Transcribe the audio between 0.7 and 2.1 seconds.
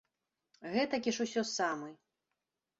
Гэтакі ж усё самы.